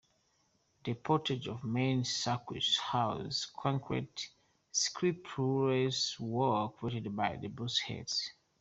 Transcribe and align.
The 0.83 0.95
Portage 0.95 1.45
and 1.47 1.63
Main 1.63 2.03
Circus 2.05 2.75
houses 2.79 3.51
a 3.55 3.61
concrete 3.61 4.29
sculptural 4.71 5.91
wall 6.19 6.69
created 6.69 7.15
by 7.15 7.35
Bruce 7.47 7.77
Head. 7.81 8.07